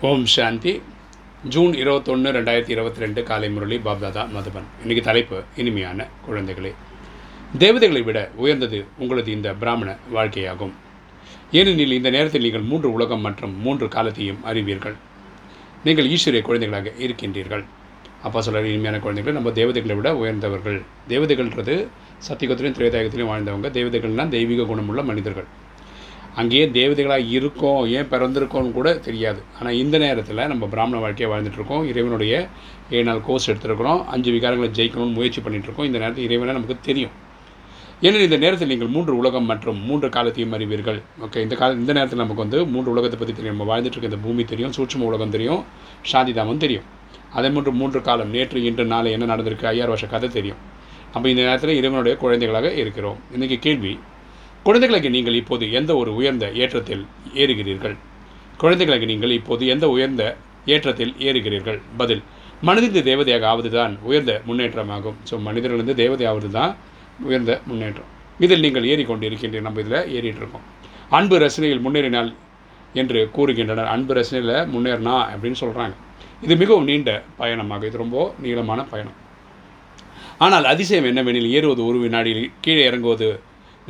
[0.00, 0.82] ஓம் சாந்தி.
[1.48, 4.66] June இருபத்தொன்று ரெண்டாயிரத்தி இருபத்தி ரெண்டு காலை முரளி பாப்தாதா மதுபன்.
[4.84, 6.72] இன்றைக்கி தலைப்பு இனிமையான குழந்தைகளே.
[7.58, 10.70] தேவதைகளை விட உயர்ந்தது உங்களது இந்த பிராமண வாழ்க்கையாகும்.
[11.52, 14.96] ஏனெனில் இந்த நேரத்தில் நீங்கள் மூன்று உலகம் மற்றும் மூன்று காலத்தையும் அறிவீர்கள்.
[15.84, 17.64] நீங்கள் ஈஸ்வரிய குழந்தைகளாக இருக்கின்றீர்கள்.
[18.22, 20.82] அப்பா சொல்கிற இனிமையான குழந்தைகள் நம்ம தேவதைகளை விட உயர்ந்தவர்கள்.
[21.08, 21.86] தேவதைகள்ன்றது
[22.28, 23.70] சத்தியகத்திலையும் திரேதாயத்திலையும் வாழ்ந்தவங்க.
[23.78, 25.44] தேவதைகள்னால் தெய்வீக குணமுள்ள மனிதர்கள்.
[26.40, 29.40] அங்கேயே தேவதைகளாக இருக்கோம் ஏன் பிறந்திருக்கோம்னு கூட தெரியாது.
[29.58, 32.32] ஆனால் இந்த நேரத்தில் நம்ம பிராமண வாழ்க்கையை வாழ்ந்துட்டுருக்கோம் இறைவனுடைய
[32.96, 34.00] ஏழு நாள் கோர்ஸ் எடுத்துருக்கிறோம்.
[34.14, 37.14] அஞ்சு விகாரங்களை ஜெயிக்கணும்னு முயற்சி பண்ணிகிட்ருக்கோம் இந்த நேரத்தில் இறைவனை நமக்கு தெரியும்.
[38.04, 40.98] ஏனெனில் இந்த நேரத்தில் நீங்கள் மூன்று உலகம் மற்றும் மூன்று காலத்தையும் அறிவீர்கள்.
[41.24, 43.56] ஓகே இந்த கால இந்த நேரத்தில் நமக்கு வந்து மூன்று உலகத்தை பற்றி தெரியும்.
[43.56, 45.62] நம்ம வாழ்ந்துட்டு இருக்க இந்த பூமி தெரியும் சூட்சம உலகம் தெரியும்
[46.12, 46.86] சாந்திதாமம் தெரியும்.
[47.36, 49.66] அதே மூன்று மூன்று காலம் நேற்று இன்று நாளை என்ன நடந்திருக்கு?
[49.72, 50.60] ஐயாறு வருஷ கதை தெரியும்.
[51.14, 53.18] அப்போ இந்த நேரத்தில் இறைவனுடைய குழந்தைகளாக இருக்கிறோம்.
[53.36, 53.94] இன்றைக்கி கேள்வி
[54.66, 57.02] குழந்தைகளுக்கு நீங்கள் இப்போது எந்த ஒரு உயர்ந்த ஏற்றத்தில்
[57.42, 57.96] ஏறுகிறீர்கள்?
[58.62, 60.22] குழந்தைகளுக்கு நீங்கள் இப்போது எந்த உயர்ந்த
[60.74, 61.78] ஏற்றத்தில் ஏறுகிறீர்கள்?
[62.00, 62.22] பதில்
[62.66, 65.16] மனிதனுக்கு தேவதையாக ஆவது தான் உயர்ந்த முன்னேற்றமாகும்.
[65.28, 66.72] ஸோ மனிதர்களிருந்து தேவதை ஆவது தான்
[67.28, 68.10] உயர்ந்த முன்னேற்றம்.
[68.44, 70.66] இதில் நீங்கள் ஏறிக்கொண்டிருக்கின்ற நம்ம இதில் ஏறிட்டு இருக்கோம்
[71.16, 72.30] அன்பு ரசனையில் முன்னேறினால்
[73.00, 73.90] என்று கூறுகின்றனர்.
[73.94, 75.94] அன்பு ரசனையில் முன்னேறினா அப்படின்னு சொல்கிறாங்க
[76.44, 79.18] இது மிகவும் நீண்ட பயணமாக இது ரொம்ப நீளமான பயணம்.
[80.44, 83.28] ஆனால் அதிசயம் என்னவெனில் ஏறுவது ஒரு வினாடியில் கீழே இறங்குவது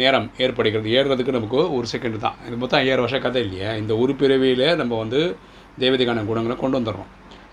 [0.01, 0.89] நேரம் ஏற்படுகிறது.
[0.97, 2.37] ஏறுறதுக்கு நமக்கு ஒரு செகண்ட் தான்.
[2.47, 3.71] இது மொத்தம் ஐயாயிரம் வருஷம் கதை இல்லையா?
[3.83, 5.21] இந்த ஒரு பிறவியில் நம்ம வந்து
[5.83, 7.11] தேவதைக்கான குணங்களை கொண்டு வந்துடுறோம்.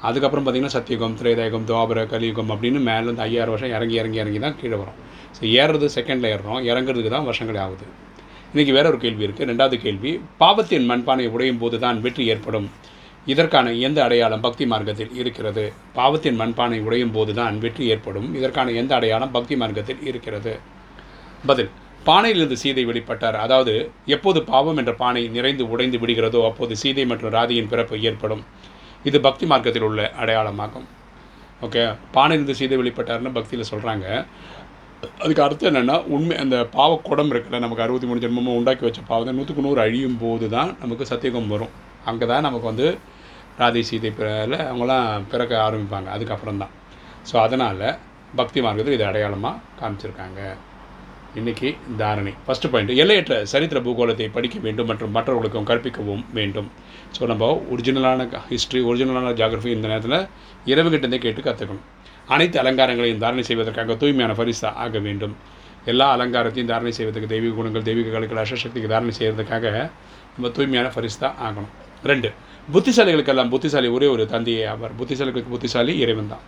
[0.07, 4.57] அதுக்கப்புறம் பார்த்திங்கன்னா சத்தியுகம் திரேதாயுகம் துவாபர கலியுகம் அப்படின்னு மேலே வந்து ஐயாயிரம் வருஷம் இறங்கி இறங்கி இறங்கி தான்
[4.61, 4.97] கீழே வரும்.
[5.35, 6.61] ஸோ ஏறுறது செகண்டில் ஏறுறோம்.
[6.69, 7.85] இறங்குறதுக்கு தான் வருஷங்கள் ஆகுது.
[8.53, 12.67] இன்றைக்கி வேற ஒரு கேள்வி இருக்குது ரெண்டாவது கேள்வி பாவத்தின் மண்பானை உடையும் போது தான் வெற்றி ஏற்படும்.
[13.33, 15.63] இதற்கான எந்த அடையாளம் பக்தி மார்க்கத்தில் இருக்கிறது?
[15.97, 18.27] பாவத்தின் மண்பானை உடையும் போது தான் வெற்றி ஏற்படும்.
[18.39, 20.53] இதற்கான எந்த அடையாளம் பக்தி மார்க்கத்தில் இருக்கிறது?
[21.51, 21.71] பதில்
[22.07, 23.37] பானையிலிருந்து சீதை வெளிப்பட்டார்.
[23.45, 23.73] அதாவது
[24.15, 28.43] எப்போது பாவம் என்ற பானை நிறைந்து உடைந்து விடுகிறதோ அப்போது சீதை மற்றும் ராதியின் பிறப்பு ஏற்படும்.
[29.09, 30.87] இது பக்தி மார்க்கத்தில் உள்ள அடையாளமாகும்.
[31.65, 31.83] ஓகே
[32.15, 34.07] பானையிலிருந்து சீதை வெளிப்பட்டார்னு பக்தியில் சொல்கிறாங்க
[35.23, 39.37] அதுக்கு அர்த்தம் என்னென்னா உண்மை அந்த பாவக்குடம் குடம் இருக்குல்ல நமக்கு அறுபத்தி மூணு ஜென்மமும் உண்டாக்கி வச்ச பாவம்
[39.37, 41.73] நூற்றுக்கு நூறு அழியும் போது தான் நமக்கு சத்தியகம் வரும்.
[42.09, 42.87] அங்கே தான் நமக்கு வந்து
[43.61, 46.07] ராதை சீதை பிறல அவங்களாம் பிறக்க ஆரம்பிப்பாங்க.
[46.15, 46.73] அதுக்கப்புறம் தான்
[47.31, 47.83] ஸோ அதனால்
[48.41, 50.41] பக்தி மார்க்கத்தில் இது அடையாளமாக காமிச்சிருக்காங்க.
[51.39, 52.31] இன்னைக்கு தாரணை.
[52.45, 56.67] ஃபஸ்ட்டு பாயிண்ட் எல்லையற்ற சரித்திர பூகோளத்தை படிக்க வேண்டும் மற்றும் மற்றவர்களுக்கும் கற்பிக்கவும் வேண்டும்.
[57.15, 60.19] ஸோ நம்ம ஒரிஜினலான ஹிஸ்ட்ரி ஒரிஜினலான ஜாகிரஃபி இந்த நேரத்தில்
[60.71, 61.87] இரவுகிட்டே கேட்டு கற்றுக்கணும்
[62.35, 65.33] அனைத்து அலங்காரங்களையும் தாரணை செய்வதற்காக தூய்மையான பரிசா ஆக வேண்டும்.
[65.93, 69.65] எல்லா அலங்காரத்தையும் தாரணை செய்வதற்கு தெய்வீக குணங்கள் தெய்வீக கலைகள் அசசக்திக்கு தாரணை செய்வதற்காக
[70.35, 71.73] நம்ம தூய்மையான பரிசா ஆகணும்.
[72.11, 72.31] ரெண்டு
[72.73, 74.95] புத்திசாலிகளுக்கெல்லாம் புத்திசாலி ஒரே ஒரு தந்தையே ஆவார்.
[75.01, 76.45] புத்திசாலிகளுக்கு புத்திசாலி இறைவன் தான்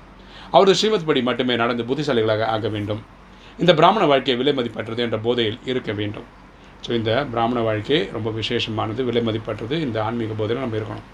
[0.56, 3.04] அவரது ஸ்ரீமத் படி மட்டுமே நடந்து புத்திசாலிகளாக ஆக வேண்டும்.
[3.64, 6.26] இந்த பிராமண வாழ்க்கையை விலை மதிப்பற்றது என்ற போதையில் இருக்க வேண்டும்.
[6.86, 9.76] ஸோ இந்த பிராமண வாழ்க்கை ரொம்ப விசேஷமானது விலை மதிப்பற்றது.
[9.86, 11.06] இந்த ஆன்மீக போதையில் நம்ம இருக்கணும்.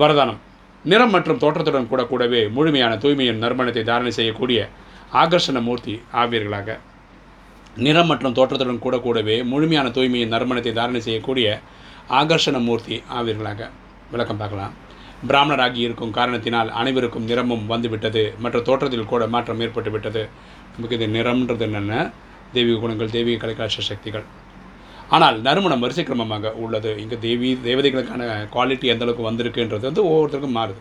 [0.00, 0.40] வரதானம்.
[0.90, 4.68] நிறம் மற்றும் தோற்றத்துடன் கூட கூடவே முழுமையான தூய்மையின் நறுமணத்தை தாரணை செய்யக்கூடிய
[5.22, 6.78] ஆகர்ஷண மூர்த்தி ஆவீர்களாக.
[7.86, 11.60] நிறம் மற்றும் தோற்றத்துடன் கூட கூடவே முழுமையான தூய்மையின் நறுமணத்தை தாரணை செய்யக்கூடிய
[12.20, 13.70] ஆகர்ஷண மூர்த்தி ஆவீர்களாக.
[14.14, 14.72] விளக்கம் பார்க்கலாம்.
[15.28, 18.22] பிராமணராகி இருக்கும் காரணத்தினால் அனைவருக்கும் நிறமும் வந்துவிட்டது.
[18.44, 20.22] மற்ற தோற்றத்தில் கூட மாற்றம் ஏற்பட்டுவிட்டது.
[20.74, 21.94] நமக்கு இது நிறம்ன்றது என்னென்ன?
[22.54, 24.24] தெய்வீக குணங்கள் தெய்வீக கலைக்காட்சி சக்திகள்.
[25.16, 26.90] ஆனால் நறுமணம் வரிசை கிரமமாக உள்ளது.
[27.02, 28.22] இங்கே தேவி தேவதைகளுக்கான
[28.54, 30.80] குவாலிட்டி எந்த அளவுக்கு வந்திருக்குன்றது வந்து ஒவ்வொருத்தருக்கும் மாறுது.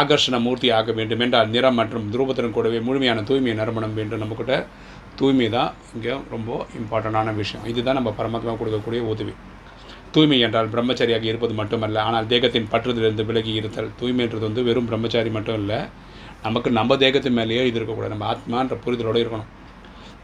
[0.00, 4.20] ஆகர்ஷண மூர்த்தி ஆக வேண்டும் என்றால் நிறம் மற்றும் துருபத்திறன் கூடவே முழுமையான தூய்மை நறுமணம் வேண்டும்.
[4.22, 4.56] நம்மக்கிட்ட
[5.20, 7.64] தூய்மை தான் இங்கே ரொம்ப இம்பார்ட்டண்டான விஷயம்.
[7.70, 9.34] இதுதான் நம்ம பரமாத்மா கொடுக்கக்கூடிய உதவி.
[10.14, 13.90] தூய்மை என்றால் பிரம்மச்சாரியாக இருப்பது மட்டுமல்ல ஆனால் தேகத்தின் பற்றுதலிருந்து விலகி இருத்தல்.
[14.00, 15.80] தூய்மைன்றது வந்து வெறும் பிரம்மச்சாரி மட்டும் இல்லை
[16.44, 18.14] நமக்கு நம்ம தேகத்தின் மேலேயே இது இருக்கக்கூடாது.
[18.14, 19.50] நம்ம ஆத்மான்ற புரிதலோடு இருக்கணும்.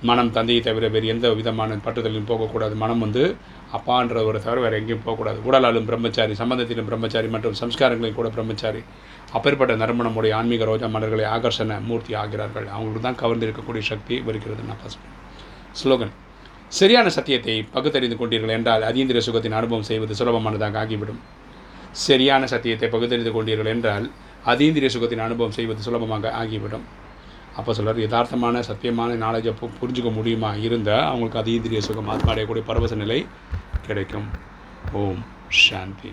[0.08, 2.74] மனம் தந்தையை தவிர வேறு எந்த விதமான பற்றுதலையும் போகக்கூடாது.
[2.82, 3.22] மனம் வந்து
[3.76, 5.38] அப்பான்ற ஒரு தவிர வேறு எங்கேயும் போகக்கூடாது.
[5.48, 8.82] உடலாலும் பிரம்மச்சாரி சம்பந்தத்திலும் பிரம்மச்சாரி மற்றும் சம்ஸ்காரங்களையும் கூட பிரம்மச்சாரி.
[9.36, 12.66] அப்பேற்பட்ட நறுமணமுடைய ஆன்மீக ரோஜா மலர்களை ஆகர்ஷண மூர்த்தி ஆகிறார்கள்.
[12.74, 15.02] அவங்களுக்கு தான் கவர்ந்து இருக்கக்கூடிய சக்தி வருகிறது நான் ஃபஸ்ட்
[15.80, 16.12] ஸ்லோகன்.
[16.78, 21.20] சரியான சத்தியத்தை பகுத்தறிந்து கொண்டீர்கள் என்றால் அதீந்திர சுகத்தின் அனுபவம் செய்வது சுலபமானதாக ஆகிவிடும்.
[22.06, 24.06] சரியான சத்தியத்தை பகுத்தறிந்து கொண்டீர்கள் என்றால்
[24.46, 26.86] அதீந்திரிய சுகத்தின் அனுபவம் செய்வது சுலபமாக ஆகிவிடும்.
[27.56, 30.54] அப்போ சொல்கிறார் யதார்த்தமான சத்தியமான நாலேஜை புரிஞ்சுக்க முடியுமா?
[30.54, 33.26] இருந்தால் அவங்களுக்கு அதீந்திரிய சுகம் ஆத்மாடையக்கூடிய பரவச நிலை
[33.86, 34.28] கிடைக்கும்.
[34.92, 36.12] ஓம் சாந்தி.